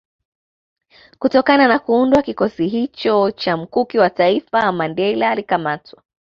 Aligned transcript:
Kutokana 1.19 1.67
na 1.67 1.79
kuundwa 1.79 2.15
kwa 2.15 2.23
kikosi 2.23 2.67
hicho 2.67 3.31
cha 3.31 3.57
Mkuki 3.57 3.97
wa 3.97 4.09
taifa 4.09 4.71
Mandela 4.71 5.29
alikamatwa 5.29 6.03